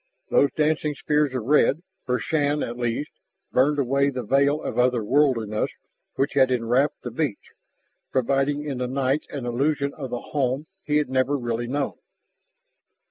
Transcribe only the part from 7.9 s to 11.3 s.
providing in the night an illusion of the home he had